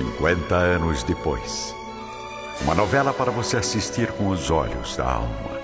[0.00, 1.74] 50 anos depois.
[2.62, 5.60] Uma novela para você assistir com os olhos da alma.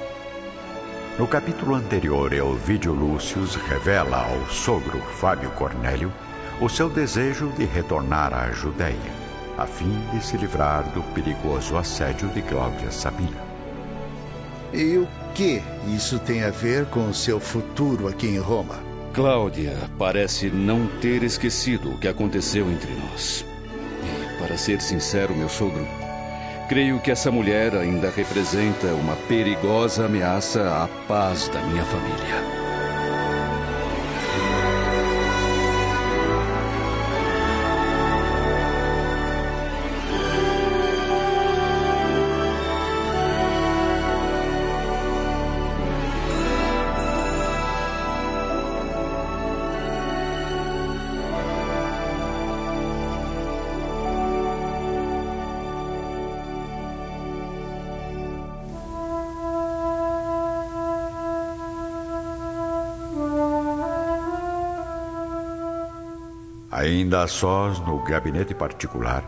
[1.19, 6.13] No capítulo anterior, Elvídio Lúcius revela ao sogro Fábio Cornélio
[6.61, 9.11] o seu desejo de retornar à Judéia,
[9.57, 13.41] a fim de se livrar do perigoso assédio de Cláudia Sabina.
[14.71, 15.63] E o que
[15.95, 18.77] isso tem a ver com o seu futuro aqui em Roma?
[19.15, 23.56] Cláudia parece não ter esquecido o que aconteceu entre nós.
[24.39, 25.87] Para ser sincero, meu sogro,
[26.69, 32.66] creio que essa mulher ainda representa uma perigosa ameaça à paz da minha família.
[66.77, 69.25] Ainda a sós no gabinete particular,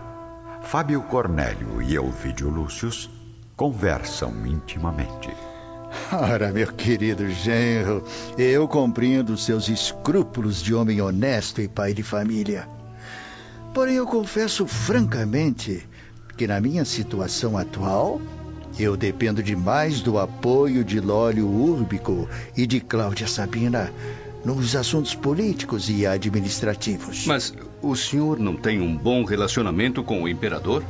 [0.65, 3.09] Fábio Cornélio e Elvídio Lúcius
[3.57, 5.31] conversam intimamente.
[6.13, 8.05] Ora, meu querido genro,
[8.37, 12.69] eu compreendo seus escrúpulos de homem honesto e pai de família.
[13.73, 15.89] Porém, eu confesso francamente
[16.37, 18.21] que na minha situação atual,
[18.79, 23.91] eu dependo demais do apoio de Lólio Úrbico e de Cláudia Sabina
[24.57, 27.27] nos assuntos políticos e administrativos.
[27.27, 30.83] Mas o senhor não tem um bom relacionamento com o imperador?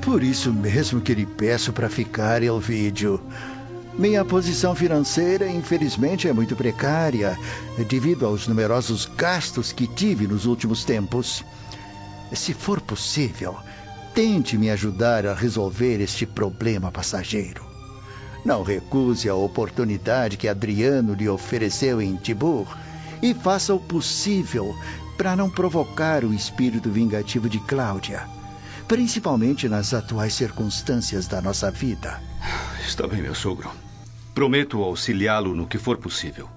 [0.00, 3.20] Por isso mesmo que lhe peço para ficar, Elvídio.
[3.98, 7.38] Minha posição financeira, infelizmente, é muito precária,
[7.86, 11.44] devido aos numerosos gastos que tive nos últimos tempos.
[12.32, 13.56] Se for possível,
[14.14, 17.69] tente me ajudar a resolver este problema passageiro.
[18.44, 22.66] Não recuse a oportunidade que Adriano lhe ofereceu em Tibur
[23.22, 24.74] e faça o possível
[25.16, 28.26] para não provocar o espírito vingativo de Cláudia,
[28.88, 32.22] principalmente nas atuais circunstâncias da nossa vida.
[32.86, 33.70] Está bem, meu sogro.
[34.34, 36.48] Prometo auxiliá-lo no que for possível.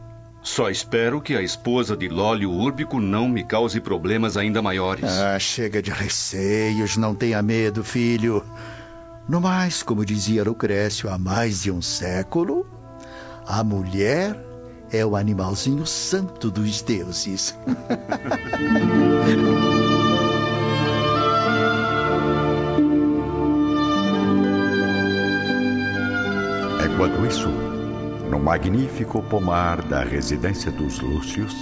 [0.42, 5.10] Só espero que a esposa de Lólio Úrbico não me cause problemas ainda maiores.
[5.10, 8.44] Ah, chega de receios, não tenha medo, filho.
[9.28, 12.67] No mais, como dizia Lucrécio há mais de um século,
[13.47, 14.38] a mulher
[14.91, 17.57] é o animalzinho santo dos deuses.
[26.85, 27.47] Enquanto isso,
[28.29, 31.55] no magnífico pomar da residência dos Lúcios,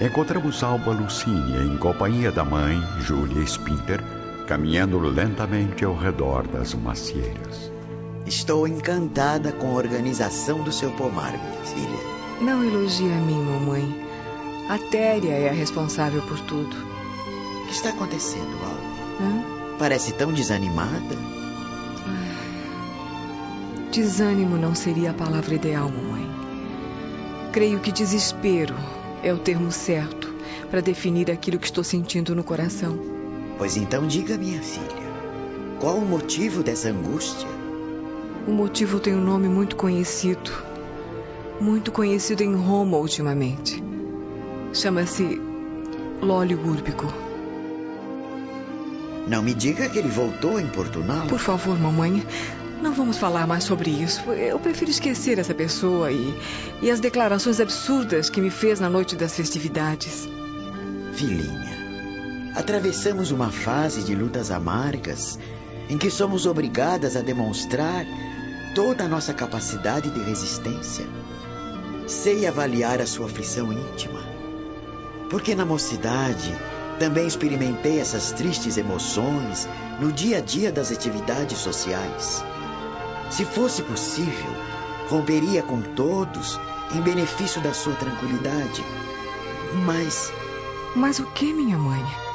[0.00, 4.02] encontramos Alba Lucínia em companhia da mãe, Júlia Spinter,
[4.48, 7.70] caminhando lentamente ao redor das macieiras.
[8.24, 12.18] Estou encantada com a organização do seu pomar, minha filha.
[12.40, 14.08] Não elogie a mim, mamãe.
[14.70, 16.74] A Téria é a responsável por tudo.
[16.74, 18.80] O que está acontecendo, Alba?
[19.20, 19.76] Hã?
[19.78, 21.16] Parece tão desanimada.
[23.92, 26.26] Desânimo não seria a palavra ideal, mamãe.
[27.52, 28.74] Creio que desespero
[29.22, 30.34] é o termo certo
[30.70, 33.17] para definir aquilo que estou sentindo no coração.
[33.58, 35.08] Pois então diga, minha filha,
[35.80, 37.48] qual o motivo dessa angústia?
[38.46, 40.50] O motivo tem um nome muito conhecido.
[41.60, 43.82] Muito conhecido em Roma ultimamente.
[44.72, 45.40] Chama-se
[46.22, 47.12] Lólio Úrbico.
[49.26, 52.24] Não me diga que ele voltou a importuná Por favor, mamãe,
[52.80, 54.22] não vamos falar mais sobre isso.
[54.30, 56.32] Eu prefiro esquecer essa pessoa e,
[56.80, 60.28] e as declarações absurdas que me fez na noite das festividades.
[61.12, 61.77] Filhinha,
[62.58, 65.38] atravessamos uma fase de lutas amargas
[65.88, 68.04] em que somos obrigadas a demonstrar
[68.74, 71.06] toda a nossa capacidade de resistência.
[72.08, 74.20] Sei avaliar a sua aflição íntima,
[75.30, 76.52] porque na mocidade
[76.98, 79.68] também experimentei essas tristes emoções
[80.00, 82.44] no dia a dia das atividades sociais.
[83.30, 84.50] Se fosse possível,
[85.08, 86.58] romperia com todos
[86.92, 88.84] em benefício da sua tranquilidade.
[89.86, 90.32] Mas.
[90.96, 92.27] Mas o que, minha mãe?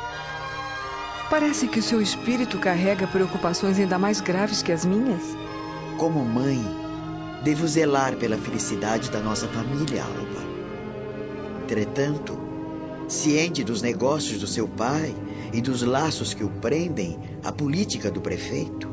[1.29, 5.21] Parece que o seu espírito carrega preocupações ainda mais graves que as minhas.
[5.97, 6.61] Como mãe,
[7.43, 10.43] devo zelar pela felicidade da nossa família, Alba.
[11.63, 12.37] Entretanto,
[13.07, 15.15] ciente dos negócios do seu pai
[15.51, 18.89] e dos laços que o prendem à política do prefeito,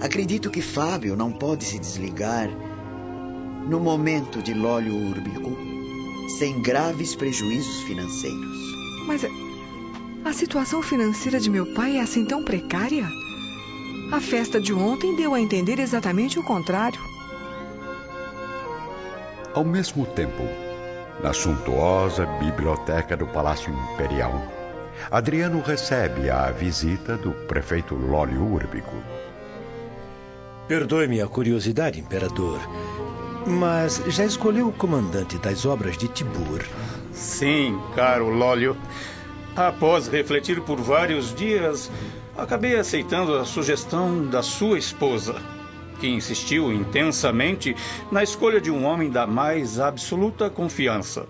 [0.00, 2.48] acredito que Fábio não pode se desligar
[3.68, 5.56] no momento de Lólio Úrbico
[6.38, 8.58] sem graves prejuízos financeiros.
[9.06, 9.24] Mas
[10.24, 13.06] A situação financeira de meu pai é assim tão precária?
[14.10, 16.98] A festa de ontem deu a entender exatamente o contrário.
[19.52, 20.42] Ao mesmo tempo,
[21.22, 24.32] na suntuosa biblioteca do Palácio Imperial,
[25.10, 28.96] Adriano recebe a visita do prefeito Lólio Urbico.
[30.66, 32.58] Perdoe-me a curiosidade, imperador,
[33.46, 36.64] mas já escolheu o comandante das obras de Tibur?
[37.12, 38.74] Sim, caro Lólio.
[39.56, 41.88] Após refletir por vários dias,
[42.36, 45.36] acabei aceitando a sugestão da sua esposa,
[46.00, 47.76] que insistiu intensamente
[48.10, 51.26] na escolha de um homem da mais absoluta confiança.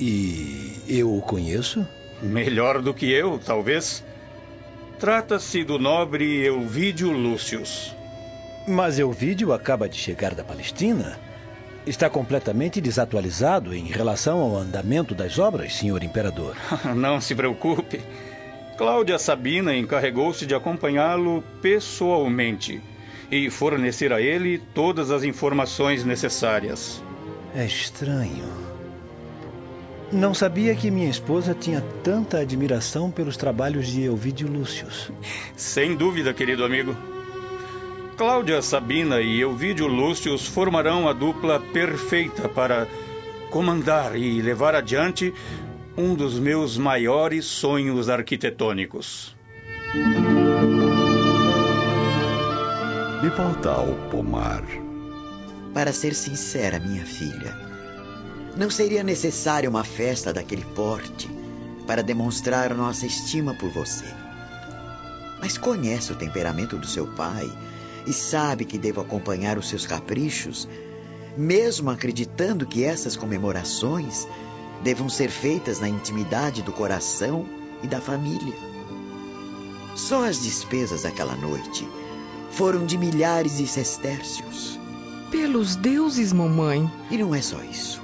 [0.00, 1.86] E eu o conheço?
[2.22, 4.02] Melhor do que eu, talvez.
[4.98, 7.94] Trata-se do nobre Elvídio Lúcius.
[8.66, 11.18] Mas Elvídio acaba de chegar da Palestina.
[11.86, 16.56] Está completamente desatualizado em relação ao andamento das obras, senhor imperador.
[16.94, 18.00] Não se preocupe.
[18.78, 22.80] Cláudia Sabina encarregou-se de acompanhá-lo pessoalmente
[23.30, 27.02] e fornecer a ele todas as informações necessárias.
[27.54, 28.72] É estranho.
[30.12, 35.10] Não sabia que minha esposa tinha tanta admiração pelos trabalhos de Elvídio Lúcius.
[35.56, 36.94] Sem dúvida, querido amigo.
[38.22, 42.86] Cláudia Sabina e Elvídio Lúcius formarão a dupla perfeita para
[43.50, 45.34] comandar e levar adiante
[45.98, 49.34] um dos meus maiores sonhos arquitetônicos.
[53.24, 54.62] E volta ao pomar.
[55.74, 57.58] Para ser sincera, minha filha,
[58.56, 61.28] não seria necessária uma festa daquele porte
[61.88, 64.06] para demonstrar nossa estima por você.
[65.40, 67.50] Mas conhece o temperamento do seu pai
[68.06, 70.68] e sabe que devo acompanhar os seus caprichos,
[71.36, 74.26] mesmo acreditando que essas comemorações
[74.82, 77.46] devam ser feitas na intimidade do coração
[77.82, 78.54] e da família.
[79.94, 81.88] Só as despesas daquela noite
[82.50, 84.78] foram de milhares de sestércios.
[85.30, 86.90] Pelos deuses, mamãe.
[87.10, 88.02] E não é só isso.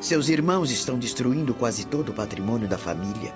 [0.00, 3.34] Seus irmãos estão destruindo quase todo o patrimônio da família,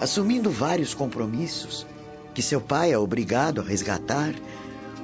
[0.00, 1.86] assumindo vários compromissos
[2.32, 4.34] que seu pai é obrigado a resgatar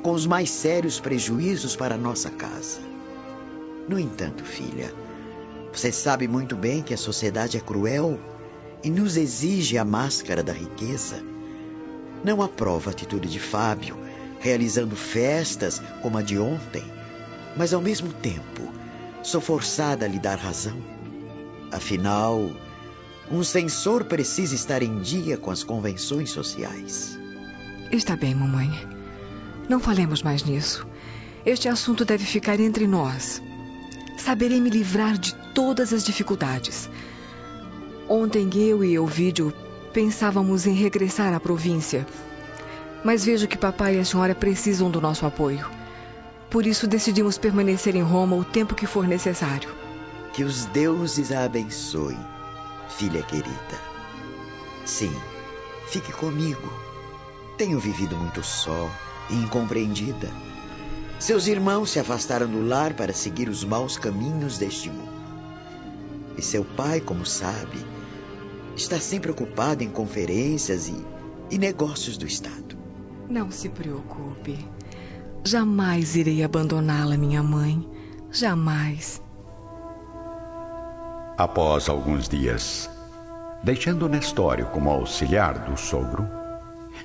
[0.03, 2.81] com os mais sérios prejuízos para nossa casa.
[3.89, 4.93] No entanto, filha,
[5.73, 8.19] você sabe muito bem que a sociedade é cruel
[8.83, 11.23] e nos exige a máscara da riqueza.
[12.25, 13.97] Não aprovo a atitude de Fábio,
[14.41, 16.85] realizando festas como a de ontem,
[17.57, 18.73] mas ao mesmo tempo
[19.23, 20.77] sou forçada a lhe dar razão.
[21.71, 22.51] Afinal,
[23.31, 27.19] um censor precisa estar em dia com as convenções sociais.
[27.93, 29.00] Está bem, mamãe.
[29.71, 30.85] Não falemos mais nisso.
[31.47, 33.41] Este assunto deve ficar entre nós.
[34.17, 36.91] Saberei me livrar de todas as dificuldades.
[38.09, 39.55] Ontem eu e Elvídio
[39.93, 42.05] pensávamos em regressar à província.
[43.05, 45.71] Mas vejo que papai e a senhora precisam do nosso apoio.
[46.51, 49.73] Por isso decidimos permanecer em Roma o tempo que for necessário.
[50.33, 52.19] Que os deuses a abençoem,
[52.99, 53.79] filha querida.
[54.85, 55.15] Sim,
[55.87, 56.73] fique comigo.
[57.57, 58.91] Tenho vivido muito só
[59.31, 60.29] e incompreendida.
[61.19, 65.21] Seus irmãos se afastaram do lar para seguir os maus caminhos deste mundo.
[66.39, 67.85] E seu pai, como sabe,
[68.75, 71.05] está sempre ocupado em conferências e,
[71.51, 72.79] e negócios do Estado.
[73.29, 74.59] Não se preocupe.
[75.45, 77.87] Jamais irei abandoná-la, minha mãe.
[78.31, 79.23] Jamais.
[81.37, 82.89] Após alguns dias,
[83.63, 86.40] deixando Nestório como auxiliar do sogro,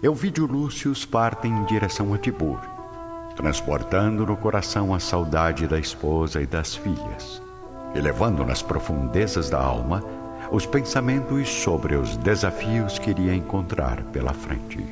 [0.03, 2.59] Elvídio Lúcius parte em direção a Tibur,
[3.35, 7.41] transportando no coração a saudade da esposa e das filhas,
[7.93, 10.03] e levando nas profundezas da alma
[10.51, 14.85] os pensamentos sobre os desafios que iria encontrar pela frente.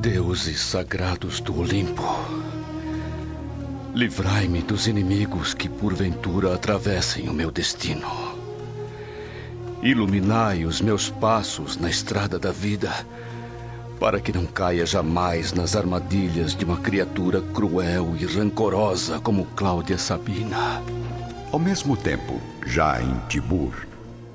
[0.00, 2.04] Deuses sagrados do Olimpo,
[3.94, 8.23] livrai-me dos inimigos que porventura atravessem o meu destino.
[9.84, 12.90] Iluminai os meus passos na estrada da vida,
[14.00, 19.98] para que não caia jamais nas armadilhas de uma criatura cruel e rancorosa como Cláudia
[19.98, 20.82] Sabina.
[21.52, 23.74] Ao mesmo tempo, já em Tibur,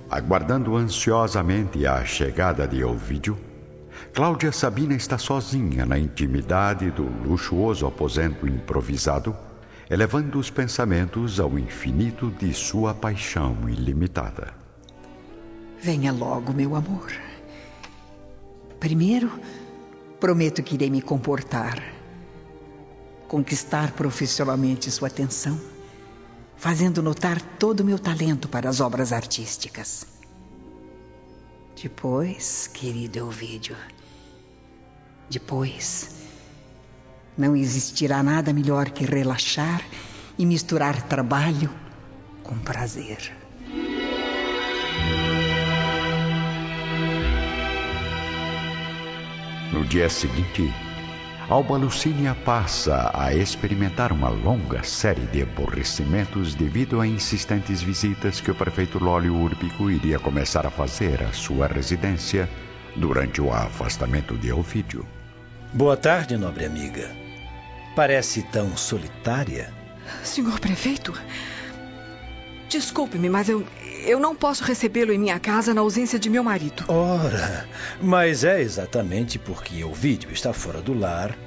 [0.08, 3.36] aguardando ansiosamente a chegada de Ovídio,
[4.14, 9.36] Cláudia Sabina está sozinha na intimidade do luxuoso aposento improvisado,
[9.90, 14.69] elevando os pensamentos ao infinito de sua paixão ilimitada.
[15.82, 17.10] Venha logo, meu amor.
[18.80, 19.32] Primeiro,
[20.20, 21.82] prometo que irei me comportar,
[23.30, 25.60] conquistar profissionalmente sua atenção,
[26.58, 30.06] fazendo notar todo o meu talento para as obras artísticas.
[31.82, 33.78] Depois, querido Ovídio,
[35.30, 36.10] depois,
[37.38, 39.82] não existirá nada melhor que relaxar
[40.38, 41.70] e misturar trabalho
[42.44, 43.39] com prazer.
[49.72, 50.74] No dia seguinte,
[51.48, 58.50] Alba Lucínia passa a experimentar uma longa série de aborrecimentos devido a insistentes visitas que
[58.50, 62.50] o prefeito Lólio Úrbico iria começar a fazer à sua residência
[62.96, 65.08] durante o afastamento de Ovídio.
[65.72, 67.08] Boa tarde, nobre amiga.
[67.96, 69.72] Parece tão solitária.
[70.24, 71.14] Senhor prefeito,
[72.70, 73.66] desculpe-me, mas eu,
[74.06, 76.86] eu não posso recebê-lo em minha casa na ausência de meu marido.
[76.88, 77.68] Ora,
[78.02, 81.38] mas é exatamente porque o vídeo está fora do lar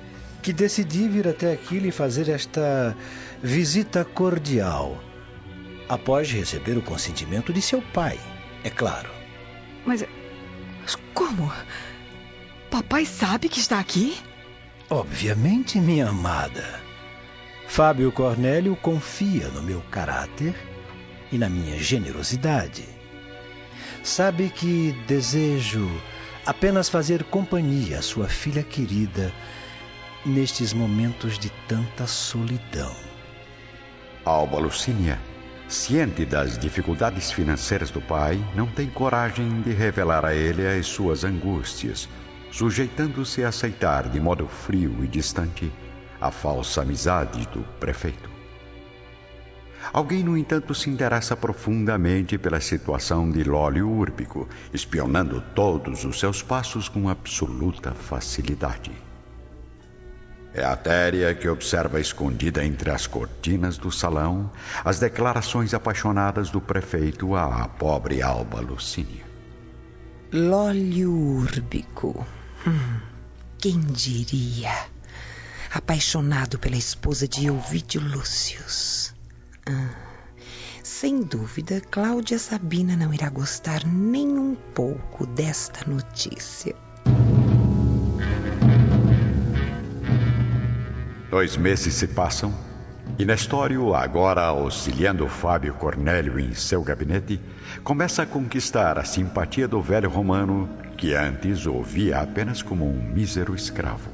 [0.42, 2.96] que decidi vir até aqui lhe fazer esta
[3.42, 5.02] visita cordial.
[5.88, 8.18] Após receber o consentimento de seu pai,
[8.64, 9.10] é claro.
[9.86, 10.04] Mas,
[10.80, 11.52] mas como?
[12.70, 14.16] Papai sabe que está aqui?
[14.90, 16.80] Obviamente, minha amada.
[17.66, 20.71] Fábio Cornélio confia no meu caráter
[21.32, 22.84] e na minha generosidade.
[24.02, 25.88] Sabe que desejo
[26.44, 29.32] apenas fazer companhia à sua filha querida
[30.26, 32.94] nestes momentos de tanta solidão.
[34.24, 35.20] Alba Lucínia,
[35.68, 41.24] ciente das dificuldades financeiras do pai, não tem coragem de revelar a ele as suas
[41.24, 42.08] angústias,
[42.50, 45.72] sujeitando-se a aceitar de modo frio e distante
[46.20, 48.31] a falsa amizade do prefeito.
[49.92, 56.42] Alguém, no entanto, se interessa profundamente pela situação de Lólio Úrbico, espionando todos os seus
[56.42, 58.92] passos com absoluta facilidade.
[60.54, 64.50] É a Téria que observa escondida entre as cortinas do salão
[64.84, 69.24] as declarações apaixonadas do prefeito à pobre Alba Lucínia.
[70.30, 72.26] Lólio Úrbico.
[72.66, 73.00] Hum,
[73.58, 74.72] quem diria?
[75.72, 79.12] Apaixonado pela esposa de Elvídio Lúcius.
[79.66, 79.95] Ah,
[80.83, 86.75] sem dúvida, Cláudia Sabina não irá gostar nem um pouco desta notícia.
[91.31, 92.52] Dois meses se passam
[93.19, 97.40] e Nestório, agora auxiliando Fábio Cornélio em seu gabinete,
[97.85, 103.12] começa a conquistar a simpatia do velho romano que antes o via apenas como um
[103.12, 104.11] mísero escravo.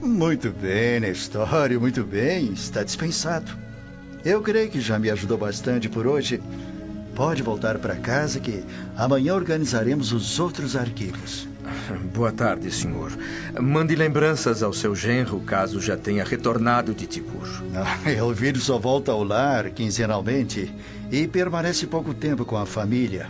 [0.00, 2.52] Muito bem, Nestório, muito bem.
[2.52, 3.67] Está dispensado.
[4.24, 6.40] Eu creio que já me ajudou bastante por hoje.
[7.14, 8.64] Pode voltar para casa que
[8.96, 11.48] amanhã organizaremos os outros arquivos.
[12.14, 13.12] Boa tarde, senhor.
[13.60, 17.48] Mande lembranças ao seu genro caso já tenha retornado de Tibur.
[17.74, 20.72] Ah, Elvírio só volta ao lar quinzenalmente
[21.10, 23.28] e permanece pouco tempo com a família.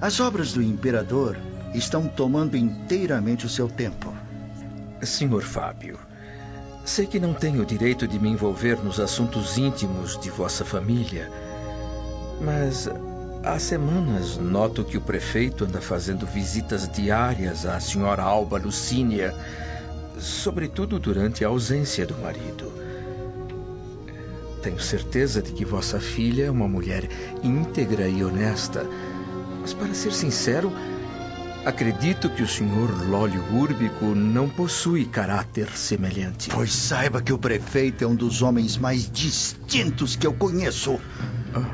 [0.00, 1.36] As obras do imperador
[1.74, 4.12] estão tomando inteiramente o seu tempo.
[5.02, 5.98] Senhor Fábio,
[6.84, 11.30] sei que não tenho o direito de me envolver nos assuntos íntimos de vossa família,
[12.40, 12.88] mas
[13.44, 19.34] Há semanas noto que o prefeito anda fazendo visitas diárias à senhora Alba Lucínia,
[20.18, 22.72] sobretudo durante a ausência do marido.
[24.62, 27.06] Tenho certeza de que vossa filha é uma mulher
[27.42, 28.88] íntegra e honesta,
[29.60, 30.72] mas para ser sincero,
[31.64, 36.50] acredito que o senhor Lólio Úrbico não possui caráter semelhante.
[36.50, 41.00] Pois saiba que o prefeito é um dos homens mais distintos que eu conheço.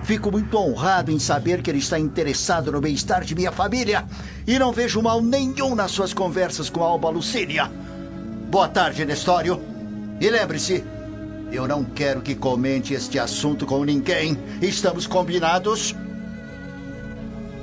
[0.04, 4.06] Fico muito honrado em saber que ele está interessado no bem-estar de minha família
[4.46, 7.70] e não vejo mal nenhum nas suas conversas com a Alba Lucínia.
[8.50, 9.60] Boa tarde, Nestório.
[10.20, 10.84] E lembre-se,
[11.50, 14.38] eu não quero que comente este assunto com ninguém.
[14.60, 15.96] Estamos combinados?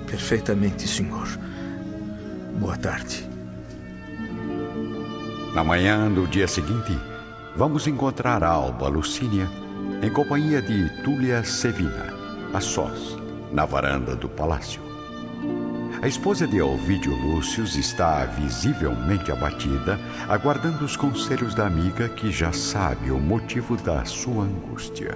[0.08, 1.28] Perfeitamente, senhor.
[2.58, 3.30] Boa tarde.
[5.54, 6.98] Na manhã do dia seguinte,
[7.56, 9.48] vamos encontrar Alba Lucínia
[10.02, 12.14] em companhia de Túlia Sevina,
[12.52, 13.16] a sós,
[13.52, 14.82] na varanda do palácio.
[16.02, 22.52] A esposa de Ovídio Lúcius está visivelmente abatida, aguardando os conselhos da amiga que já
[22.52, 25.16] sabe o motivo da sua angústia.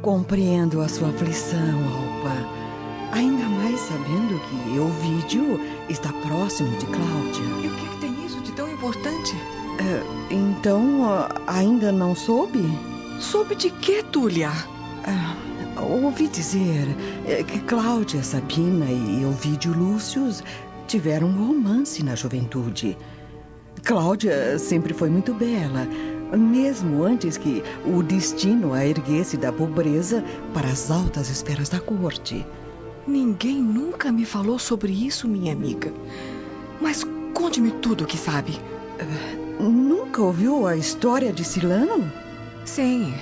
[0.00, 2.71] Compreendo a sua aflição, Alba.
[3.12, 7.44] Ainda mais sabendo que Ovídio está próximo de Cláudia.
[7.62, 9.36] E o que, que tem isso de tão importante?
[9.78, 12.62] É, então, ainda não soube?
[13.20, 14.50] Soube de que, Túlia?
[15.04, 15.36] Ah,
[15.82, 16.86] ouvi dizer
[17.46, 20.42] que Cláudia Sabina e Ovídio Lúcius
[20.86, 22.96] tiveram um romance na juventude.
[23.82, 25.86] Cláudia sempre foi muito bela,
[26.36, 32.46] mesmo antes que o destino a erguesse da pobreza para as altas esferas da corte.
[33.06, 35.92] Ninguém nunca me falou sobre isso, minha amiga.
[36.80, 37.04] Mas
[37.34, 38.58] conte-me tudo o que sabe.
[39.58, 42.10] Uh, nunca ouviu a história de Silano?
[42.64, 43.12] Sim.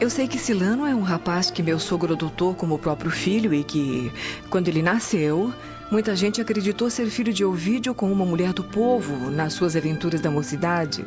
[0.00, 3.62] Eu sei que Silano é um rapaz que meu sogro adotou como próprio filho e
[3.62, 4.10] que,
[4.48, 5.52] quando ele nasceu,
[5.90, 10.20] muita gente acreditou ser filho de Ovídio com uma mulher do povo nas suas aventuras
[10.20, 11.04] da mocidade.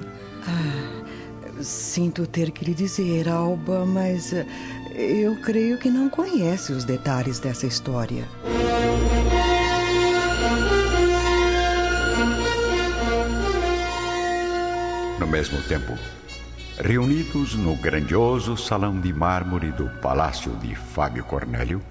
[0.47, 1.03] Ah,
[1.63, 4.45] sinto ter que lhe dizer, Alba, mas eh,
[4.93, 8.27] eu creio que não conhece os detalhes dessa história.
[15.19, 15.97] No mesmo tempo,
[16.77, 21.81] reunidos no grandioso salão de mármore do palácio de Fábio Cornélio,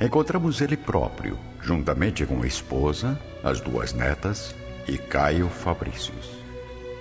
[0.00, 4.54] encontramos ele próprio, juntamente com a esposa, as duas netas
[4.88, 6.30] e Caio Fabrícios.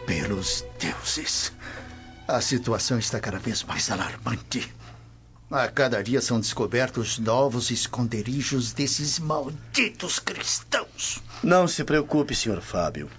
[0.05, 1.53] Pelos deuses,
[2.27, 4.69] a situação está cada vez mais alarmante.
[5.51, 11.23] A cada dia são descobertos novos esconderijos desses malditos cristãos.
[11.43, 12.61] Não se preocupe, Sr.
[12.61, 13.09] Fábio.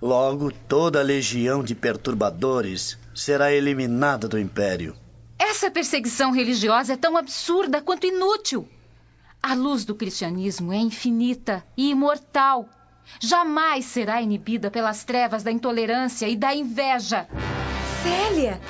[0.00, 4.94] Logo, toda a legião de perturbadores será eliminada do Império.
[5.36, 8.68] Essa perseguição religiosa é tão absurda quanto inútil.
[9.42, 12.68] A luz do cristianismo é infinita e imortal.
[13.18, 17.26] Jamais será inibida pelas trevas da intolerância e da inveja.
[18.04, 18.60] Célia,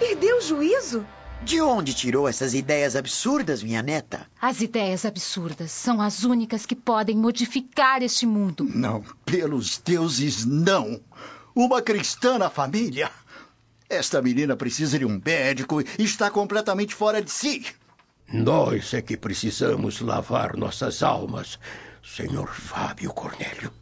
[0.00, 1.06] perdeu o juízo?
[1.44, 4.26] De onde tirou essas ideias absurdas, minha neta?
[4.40, 8.64] As ideias absurdas são as únicas que podem modificar este mundo.
[8.64, 11.00] Não, pelos deuses, não.
[11.54, 13.10] Uma cristã na família.
[13.90, 17.66] Esta menina precisa de um médico e está completamente fora de si.
[18.32, 21.58] Nós é que precisamos lavar nossas almas,
[22.02, 23.72] senhor Fábio Cornélio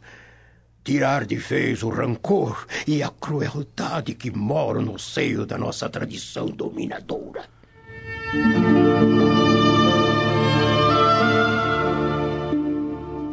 [0.83, 6.47] tirar de vez o rancor e a crueldade que moram no seio da nossa tradição
[6.47, 7.45] dominadora.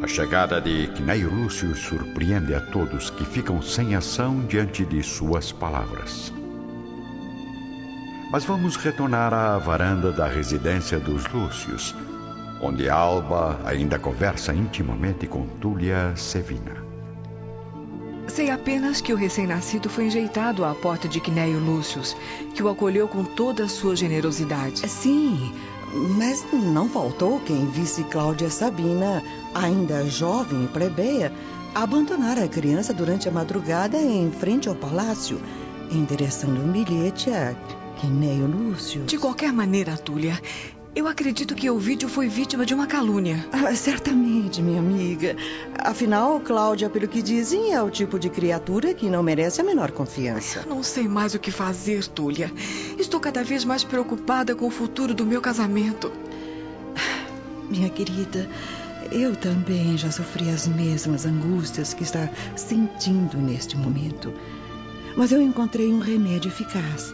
[0.01, 5.51] A chegada de Cneio Lúcio surpreende a todos que ficam sem ação diante de suas
[5.51, 6.33] palavras.
[8.31, 11.95] Mas vamos retornar à varanda da residência dos Lúcios,
[12.61, 16.88] onde Alba ainda conversa intimamente com Túlia Sevina.
[18.29, 22.15] Sei apenas que o recém-nascido foi enjeitado à porta de Quinéio Lúcius,
[22.53, 24.87] que o acolheu com toda a sua generosidade.
[24.87, 25.51] Sim,
[26.17, 31.33] mas não faltou quem visse Cláudia Sabina, ainda jovem e plebeia,
[31.73, 35.41] abandonar a criança durante a madrugada em frente ao palácio,
[35.91, 37.55] endereçando um bilhete a
[37.97, 39.03] Quinéio Lúcio.
[39.03, 40.39] De qualquer maneira, Túlia,
[40.95, 43.45] eu acredito que o vídeo foi vítima de uma calúnia.
[43.51, 45.35] Ah, certamente, minha amiga.
[45.77, 49.91] Afinal, Cláudia, pelo que dizem, é o tipo de criatura que não merece a menor
[49.91, 50.65] confiança.
[50.67, 52.51] Não sei mais o que fazer, Túlia.
[52.97, 56.11] Estou cada vez mais preocupada com o futuro do meu casamento.
[57.69, 58.49] Minha querida,
[59.11, 64.33] eu também já sofri as mesmas angústias que está sentindo neste momento.
[65.15, 67.13] Mas eu encontrei um remédio eficaz.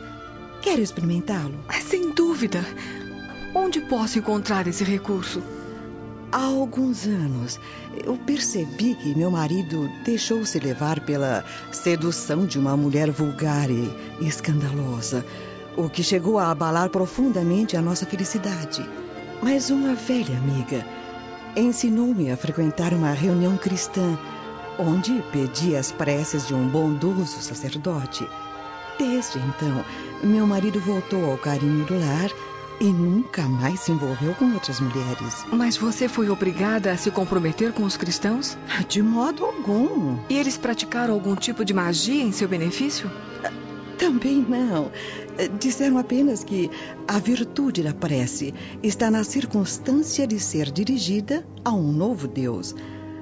[0.61, 1.59] Quer experimentá-lo?
[1.87, 2.63] Sem dúvida.
[3.57, 5.41] Onde posso encontrar esse recurso?
[6.29, 7.57] Há alguns anos,
[8.03, 13.89] eu percebi que meu marido deixou-se levar pela sedução de uma mulher vulgar e
[14.19, 15.25] escandalosa,
[15.77, 18.85] o que chegou a abalar profundamente a nossa felicidade.
[19.41, 20.85] Mas uma velha amiga
[21.55, 24.19] ensinou-me a frequentar uma reunião cristã,
[24.77, 28.27] onde pedi as preces de um bondoso sacerdote.
[28.99, 29.85] Desde então,
[30.21, 32.29] meu marido voltou ao carinho do lar
[32.79, 35.45] e nunca mais se envolveu com outras mulheres.
[35.51, 38.57] Mas você foi obrigada a se comprometer com os cristãos?
[38.87, 40.17] De modo algum.
[40.29, 43.09] E eles praticaram algum tipo de magia em seu benefício?
[43.97, 44.91] Também não.
[45.59, 46.69] Disseram apenas que
[47.07, 52.75] a virtude da prece está na circunstância de ser dirigida a um novo Deus,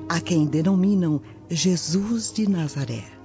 [0.10, 3.23] a quem denominam Jesus de Nazaré.